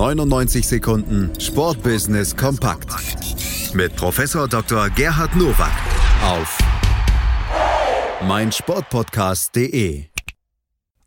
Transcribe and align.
99 0.00 0.66
Sekunden 0.66 1.30
Sportbusiness 1.38 2.34
kompakt 2.34 2.88
mit 3.74 3.94
Professor 3.96 4.48
Dr. 4.48 4.88
Gerhard 4.88 5.36
Nowak 5.36 5.72
auf 6.24 6.58
meinsportpodcast.de. 8.26 10.04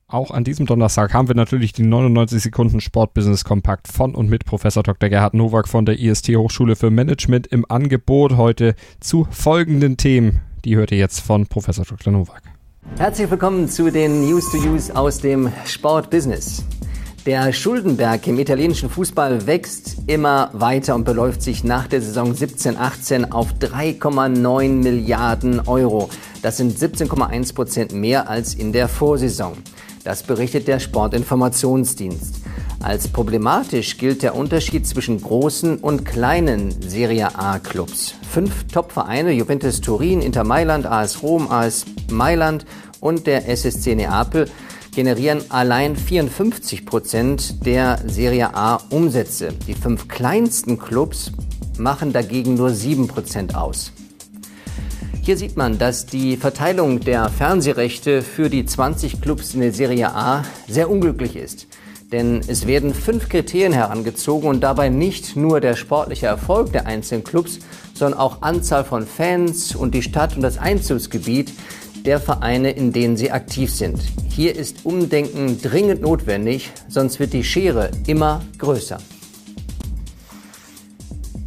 Auch 0.07 0.29
an 0.29 0.43
diesem 0.43 0.67
Donnerstag 0.67 1.11
haben 1.11 1.27
wir 1.27 1.33
natürlich 1.33 1.73
die 1.73 1.81
99 1.81 2.43
Sekunden 2.43 2.81
Sportbusiness 2.81 3.43
Kompakt 3.43 3.87
von 3.87 4.13
und 4.13 4.29
mit 4.29 4.45
Professor 4.45 4.83
Dr. 4.83 5.09
Gerhard 5.09 5.33
Nowak 5.33 5.67
von 5.67 5.87
der 5.87 5.97
IST 5.99 6.29
Hochschule 6.35 6.75
für 6.75 6.91
Management 6.91 7.47
im 7.47 7.65
Angebot 7.67 8.37
heute 8.37 8.75
zu 8.99 9.27
folgenden 9.31 9.97
Themen. 9.97 10.41
Die 10.65 10.75
hört 10.75 10.91
ihr 10.91 10.99
jetzt 10.99 11.19
von 11.19 11.47
Professor 11.47 11.83
Dr. 11.83 12.13
Nowak. 12.13 12.43
Herzlich 12.99 13.31
willkommen 13.31 13.67
zu 13.67 13.91
den 13.91 14.21
News 14.29 14.51
to 14.51 14.57
Use 14.57 14.95
aus 14.95 15.17
dem 15.17 15.51
Sportbusiness. 15.65 16.63
Der 17.25 17.53
Schuldenberg 17.53 18.27
im 18.27 18.37
italienischen 18.37 18.89
Fußball 18.89 19.47
wächst 19.47 19.95
immer 20.07 20.49
weiter 20.51 20.93
und 20.93 21.05
beläuft 21.05 21.41
sich 21.41 21.63
nach 21.63 21.87
der 21.87 22.01
Saison 22.01 22.33
17-18 22.33 23.31
auf 23.31 23.53
3,9 23.61 24.67
Milliarden 24.67 25.61
Euro. 25.61 26.09
Das 26.41 26.57
sind 26.57 26.77
17,1 26.77 27.55
Prozent 27.55 27.93
mehr 27.93 28.29
als 28.29 28.55
in 28.55 28.73
der 28.73 28.89
Vorsaison. 28.89 29.53
Das 30.03 30.23
berichtet 30.23 30.67
der 30.67 30.81
Sportinformationsdienst. 30.81 32.41
Als 32.81 33.07
problematisch 33.07 33.97
gilt 33.97 34.21
der 34.21 34.35
Unterschied 34.35 34.85
zwischen 34.85 35.21
großen 35.21 35.77
und 35.77 36.03
kleinen 36.03 36.75
Serie 36.81 37.39
A 37.39 37.57
Clubs. 37.59 38.15
Fünf 38.29 38.67
Top-Vereine, 38.67 39.31
Juventus 39.31 39.79
Turin, 39.79 40.21
Inter 40.21 40.43
Mailand, 40.43 40.85
AS 40.85 41.23
Rom, 41.23 41.49
AS 41.49 41.85
Mailand 42.11 42.65
und 42.99 43.27
der 43.27 43.47
SSC 43.47 43.95
Neapel, 43.95 44.49
generieren 44.93 45.41
allein 45.49 45.95
54 45.95 46.85
Prozent 46.85 47.65
der 47.65 47.99
Serie 48.05 48.55
A 48.55 48.79
Umsätze. 48.89 49.53
Die 49.67 49.73
fünf 49.73 50.07
kleinsten 50.07 50.77
Clubs 50.77 51.31
machen 51.77 52.13
dagegen 52.13 52.55
nur 52.55 52.69
7 52.69 53.07
Prozent 53.07 53.55
aus. 53.55 53.91
Hier 55.21 55.37
sieht 55.37 55.55
man, 55.55 55.77
dass 55.77 56.05
die 56.05 56.37
Verteilung 56.37 56.99
der 56.99 57.29
Fernsehrechte 57.29 58.21
für 58.21 58.49
die 58.49 58.65
20 58.65 59.21
Clubs 59.21 59.53
in 59.53 59.61
der 59.61 59.71
Serie 59.71 60.13
A 60.13 60.43
sehr 60.67 60.89
unglücklich 60.89 61.35
ist. 61.35 61.67
Denn 62.11 62.41
es 62.45 62.67
werden 62.67 62.93
fünf 62.93 63.29
Kriterien 63.29 63.73
herangezogen 63.73 64.47
und 64.47 64.61
dabei 64.61 64.89
nicht 64.89 65.35
nur 65.35 65.61
der 65.61 65.75
sportliche 65.75 66.27
Erfolg 66.27 66.71
der 66.71 66.85
einzelnen 66.85 67.23
Clubs, 67.23 67.59
sondern 67.93 68.19
auch 68.19 68.41
Anzahl 68.41 68.83
von 68.83 69.07
Fans 69.07 69.75
und 69.75 69.95
die 69.95 70.03
Stadt 70.03 70.35
und 70.35 70.41
das 70.41 70.57
Einzugsgebiet, 70.57 71.53
der 72.05 72.19
Vereine, 72.19 72.71
in 72.71 72.91
denen 72.91 73.17
sie 73.17 73.31
aktiv 73.31 73.73
sind. 73.73 73.99
Hier 74.29 74.55
ist 74.55 74.85
Umdenken 74.85 75.61
dringend 75.61 76.01
notwendig, 76.01 76.71
sonst 76.87 77.19
wird 77.19 77.33
die 77.33 77.43
Schere 77.43 77.91
immer 78.07 78.41
größer. 78.57 78.97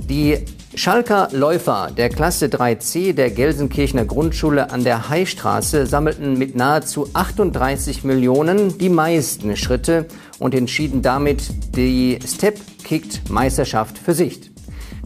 Die 0.08 0.38
Schalker 0.76 1.30
Läufer 1.32 1.90
der 1.96 2.10
Klasse 2.10 2.46
3c 2.46 3.14
der 3.14 3.30
Gelsenkirchener 3.30 4.04
Grundschule 4.04 4.70
an 4.70 4.84
der 4.84 5.08
Heistraße 5.08 5.86
sammelten 5.86 6.38
mit 6.38 6.54
nahezu 6.54 7.08
38 7.14 8.04
Millionen 8.04 8.76
die 8.76 8.90
meisten 8.90 9.56
Schritte 9.56 10.06
und 10.38 10.54
entschieden 10.54 11.00
damit 11.00 11.44
die 11.74 12.18
Step 12.26 12.60
Kicked 12.84 13.30
Meisterschaft 13.30 13.96
für 13.96 14.12
sich. 14.12 14.55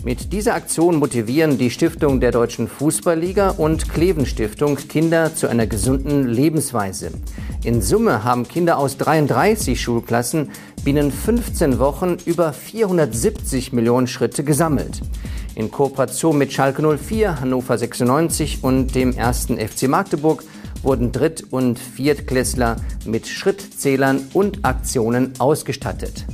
Mit 0.02 0.32
dieser 0.32 0.54
Aktion 0.54 0.96
motivieren 0.96 1.58
die 1.58 1.68
Stiftung 1.68 2.20
der 2.20 2.30
Deutschen 2.30 2.68
Fußballliga 2.68 3.50
und 3.50 3.92
Kleven 3.92 4.24
Stiftung 4.24 4.76
Kinder 4.76 5.34
zu 5.34 5.46
einer 5.46 5.66
gesunden 5.66 6.26
Lebensweise. 6.26 7.10
In 7.64 7.82
Summe 7.82 8.24
haben 8.24 8.48
Kinder 8.48 8.78
aus 8.78 8.96
33 8.96 9.78
Schulklassen 9.78 10.52
binnen 10.84 11.12
15 11.12 11.78
Wochen 11.78 12.16
über 12.24 12.54
470 12.54 13.74
Millionen 13.74 14.06
Schritte 14.06 14.42
gesammelt. 14.42 15.02
In 15.54 15.70
Kooperation 15.70 16.38
mit 16.38 16.50
Schalke 16.50 16.80
04, 16.96 17.38
Hannover 17.38 17.76
96 17.76 18.64
und 18.64 18.94
dem 18.94 19.12
ersten 19.12 19.58
FC 19.58 19.86
Magdeburg 19.86 20.44
wurden 20.82 21.12
Dritt- 21.12 21.44
und 21.50 21.78
Viertklässler 21.78 22.76
mit 23.04 23.28
Schrittzählern 23.28 24.28
und 24.32 24.64
Aktionen 24.64 25.34
ausgestattet. 25.38 26.24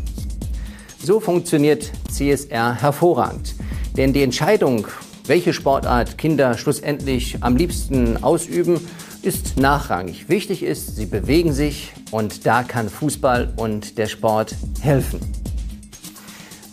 So 1.03 1.19
funktioniert 1.19 1.91
CSR 2.11 2.81
hervorragend. 2.81 3.56
Denn 3.97 4.13
die 4.13 4.23
Entscheidung, 4.23 4.87
welche 5.27 5.53
Sportart 5.53 6.19
Kinder 6.19 6.59
schlussendlich 6.59 7.39
am 7.41 7.57
liebsten 7.57 8.23
ausüben, 8.23 8.81
ist 9.23 9.59
nachrangig. 9.59 10.29
Wichtig 10.29 10.63
ist, 10.63 10.97
sie 10.97 11.07
bewegen 11.07 11.53
sich 11.53 11.93
und 12.11 12.47
da 12.47 12.63
kann 12.63 12.89
Fußball 12.89 13.55
und 13.57 13.99
der 13.99 14.07
Sport 14.07 14.55
helfen. 14.81 15.21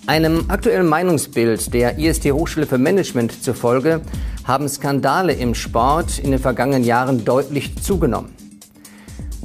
Einem 0.06 0.50
aktuellen 0.50 0.88
Meinungsbild 0.88 1.74
der 1.74 1.98
IST 1.98 2.26
Hochschule 2.26 2.66
für 2.66 2.78
Management 2.78 3.42
zufolge 3.42 4.02
haben 4.44 4.68
Skandale 4.68 5.32
im 5.34 5.56
Sport 5.56 6.20
in 6.20 6.32
den 6.32 6.40
vergangenen 6.40 6.84
Jahren 6.84 7.24
deutlich 7.24 7.82
zugenommen. 7.82 8.34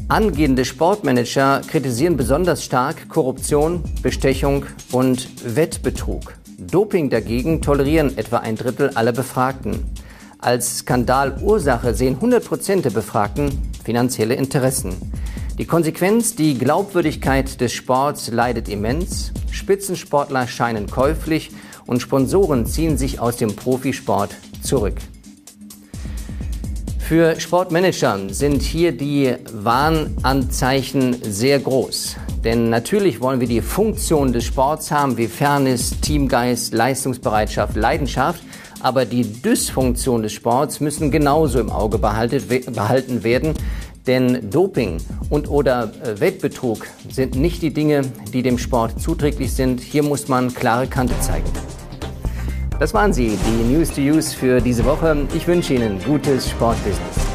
Angehende 0.08 0.64
Sportmanager 0.64 1.60
kritisieren 1.66 2.16
besonders 2.16 2.64
stark 2.64 3.08
Korruption, 3.08 3.84
Bestechung 4.02 4.66
und 4.90 5.28
Wettbetrug. 5.44 6.37
Doping 6.60 7.08
dagegen 7.08 7.62
tolerieren 7.62 8.18
etwa 8.18 8.38
ein 8.38 8.56
Drittel 8.56 8.90
aller 8.90 9.12
Befragten. 9.12 9.84
Als 10.40 10.78
Skandalursache 10.78 11.94
sehen 11.94 12.16
100 12.16 12.44
Prozent 12.44 12.84
der 12.84 12.90
Befragten 12.90 13.50
finanzielle 13.84 14.34
Interessen. 14.34 14.96
Die 15.56 15.66
Konsequenz, 15.66 16.34
die 16.34 16.58
Glaubwürdigkeit 16.58 17.60
des 17.60 17.72
Sports 17.72 18.32
leidet 18.32 18.68
immens, 18.68 19.32
Spitzensportler 19.52 20.48
scheinen 20.48 20.88
käuflich 20.88 21.52
und 21.86 22.02
Sponsoren 22.02 22.66
ziehen 22.66 22.98
sich 22.98 23.20
aus 23.20 23.36
dem 23.36 23.54
Profisport 23.54 24.34
zurück. 24.60 24.96
Für 26.98 27.38
Sportmanager 27.38 28.18
sind 28.30 28.62
hier 28.62 28.90
die 28.90 29.36
Warnanzeichen 29.52 31.16
sehr 31.22 31.60
groß. 31.60 32.16
Denn 32.44 32.70
natürlich 32.70 33.20
wollen 33.20 33.40
wir 33.40 33.48
die 33.48 33.60
Funktion 33.60 34.32
des 34.32 34.44
Sports 34.44 34.90
haben, 34.90 35.16
wie 35.16 35.26
Fairness, 35.26 36.00
Teamgeist, 36.00 36.72
Leistungsbereitschaft, 36.72 37.76
Leidenschaft. 37.76 38.42
Aber 38.80 39.04
die 39.04 39.22
Dysfunktion 39.22 40.22
des 40.22 40.32
Sports 40.32 40.80
müssen 40.80 41.10
genauso 41.10 41.58
im 41.58 41.70
Auge 41.70 41.98
behalten 41.98 43.24
werden. 43.24 43.54
Denn 44.06 44.50
Doping 44.50 44.98
und 45.28 45.50
oder 45.50 45.92
äh, 46.02 46.18
Wettbetrug 46.18 46.86
sind 47.10 47.34
nicht 47.34 47.60
die 47.60 47.74
Dinge, 47.74 48.02
die 48.32 48.42
dem 48.42 48.56
Sport 48.56 49.00
zuträglich 49.00 49.52
sind. 49.52 49.80
Hier 49.80 50.02
muss 50.02 50.28
man 50.28 50.54
klare 50.54 50.86
Kante 50.86 51.14
zeigen. 51.20 51.50
Das 52.78 52.94
waren 52.94 53.12
sie, 53.12 53.36
die 53.36 53.74
News 53.74 53.90
to 53.92 54.00
Use 54.00 54.34
für 54.34 54.60
diese 54.60 54.84
Woche. 54.84 55.26
Ich 55.34 55.46
wünsche 55.46 55.74
Ihnen 55.74 55.98
gutes 56.04 56.48
Sportbusiness. 56.48 57.27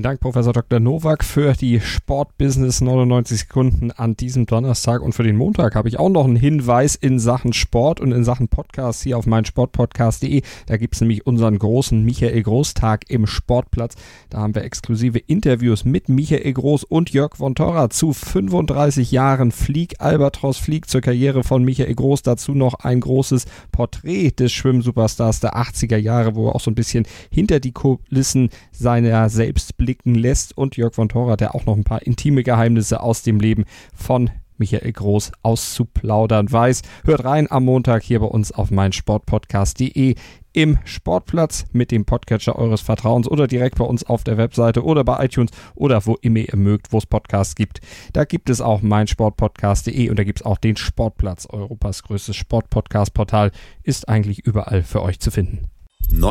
Vielen 0.00 0.12
Dank, 0.12 0.20
Professor 0.20 0.54
Dr. 0.54 0.80
Nowak, 0.80 1.22
für 1.22 1.52
die 1.52 1.78
Sportbusiness 1.78 2.80
99 2.80 3.40
Sekunden 3.40 3.90
an 3.90 4.16
diesem 4.16 4.46
Donnerstag. 4.46 5.02
Und 5.02 5.12
für 5.12 5.24
den 5.24 5.36
Montag 5.36 5.74
habe 5.74 5.90
ich 5.90 5.98
auch 5.98 6.08
noch 6.08 6.24
einen 6.24 6.36
Hinweis 6.36 6.94
in 6.94 7.18
Sachen 7.18 7.52
Sport 7.52 8.00
und 8.00 8.12
in 8.12 8.24
Sachen 8.24 8.48
Podcast 8.48 9.02
hier 9.02 9.18
auf 9.18 9.26
meinsportpodcast.de. 9.26 10.40
Da 10.64 10.78
gibt 10.78 10.94
es 10.94 11.02
nämlich 11.02 11.26
unseren 11.26 11.58
großen 11.58 12.02
Michael 12.02 12.42
Groß-Tag 12.42 13.10
im 13.10 13.26
Sportplatz. 13.26 13.94
Da 14.30 14.38
haben 14.38 14.54
wir 14.54 14.64
exklusive 14.64 15.18
Interviews 15.18 15.84
mit 15.84 16.08
Michael 16.08 16.50
Groß 16.50 16.84
und 16.84 17.10
Jörg 17.10 17.36
von 17.36 17.54
Torra 17.54 17.90
zu 17.90 18.14
35 18.14 19.10
Jahren 19.10 19.52
Flieg 19.52 19.96
Albatros 19.98 20.56
Flieg 20.56 20.88
zur 20.88 21.02
Karriere 21.02 21.44
von 21.44 21.62
Michael 21.62 21.94
Groß. 21.94 22.22
Dazu 22.22 22.54
noch 22.54 22.72
ein 22.72 23.00
großes 23.00 23.44
Porträt 23.70 24.30
des 24.30 24.50
Schwimmsuperstars 24.50 25.40
der 25.40 25.58
80er 25.58 25.98
Jahre, 25.98 26.34
wo 26.36 26.48
er 26.48 26.54
auch 26.54 26.60
so 26.60 26.70
ein 26.70 26.74
bisschen 26.74 27.06
hinter 27.30 27.60
die 27.60 27.72
Kulissen 27.72 28.48
seiner 28.72 29.28
selbst 29.28 29.76
blicken 29.90 30.14
lässt 30.14 30.56
und 30.56 30.76
Jörg 30.76 30.94
von 30.94 31.08
Thora, 31.08 31.36
der 31.36 31.56
auch 31.56 31.66
noch 31.66 31.76
ein 31.76 31.82
paar 31.82 32.02
intime 32.02 32.44
Geheimnisse 32.44 33.02
aus 33.02 33.22
dem 33.22 33.40
Leben 33.40 33.64
von 33.92 34.30
Michael 34.56 34.92
Groß 34.92 35.32
auszuplaudern 35.42 36.52
weiß. 36.52 36.82
Hört 37.02 37.24
rein 37.24 37.50
am 37.50 37.64
Montag 37.64 38.04
hier 38.04 38.20
bei 38.20 38.26
uns 38.26 38.52
auf 38.52 38.70
meinsportpodcast.de 38.70 40.14
im 40.52 40.78
Sportplatz 40.84 41.64
mit 41.72 41.90
dem 41.90 42.04
Podcatcher 42.04 42.54
eures 42.54 42.82
Vertrauens 42.82 43.26
oder 43.26 43.48
direkt 43.48 43.78
bei 43.78 43.84
uns 43.84 44.04
auf 44.04 44.22
der 44.22 44.36
Webseite 44.36 44.84
oder 44.84 45.02
bei 45.02 45.24
iTunes 45.24 45.50
oder 45.74 46.06
wo 46.06 46.16
immer 46.20 46.38
ihr 46.38 46.56
mögt, 46.56 46.92
wo 46.92 46.98
es 46.98 47.06
Podcasts 47.06 47.56
gibt. 47.56 47.80
Da 48.12 48.22
gibt 48.24 48.48
es 48.48 48.60
auch 48.60 48.82
meinsportpodcast.de 48.82 50.08
und 50.08 50.20
da 50.20 50.22
gibt 50.22 50.42
es 50.42 50.46
auch 50.46 50.58
den 50.58 50.76
Sportplatz. 50.76 51.48
Europas 51.50 52.04
größtes 52.04 52.36
Sportpodcast-Portal 52.36 53.50
ist 53.82 54.08
eigentlich 54.08 54.46
überall 54.46 54.84
für 54.84 55.02
euch 55.02 55.18
zu 55.18 55.32
finden. 55.32 55.68
No 56.12 56.30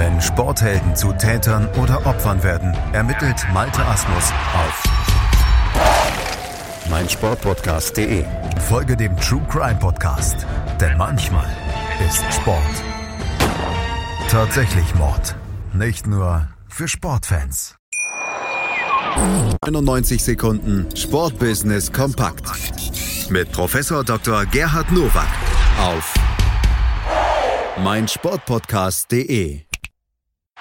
Wenn 0.00 0.18
Sporthelden 0.22 0.96
zu 0.96 1.12
Tätern 1.12 1.68
oder 1.74 2.06
Opfern 2.06 2.42
werden, 2.42 2.74
ermittelt 2.94 3.36
Malte 3.52 3.84
Asmus 3.84 4.32
auf 4.54 4.82
meinsportpodcast.de. 6.88 8.24
Folge 8.66 8.96
dem 8.96 9.14
True 9.18 9.42
Crime 9.50 9.78
Podcast, 9.78 10.46
denn 10.80 10.96
manchmal 10.96 11.44
ist 12.08 12.24
Sport 12.32 12.62
tatsächlich 14.30 14.94
Mord. 14.94 15.36
Nicht 15.74 16.06
nur 16.06 16.48
für 16.66 16.88
Sportfans. 16.88 17.76
91 19.60 20.24
Sekunden 20.24 20.86
Sportbusiness 20.96 21.92
kompakt 21.92 22.48
mit 23.28 23.52
Professor 23.52 24.02
Dr. 24.02 24.46
Gerhard 24.46 24.90
Nowak 24.92 25.28
auf 25.78 26.14
meinsportpodcast.de. 27.84 29.69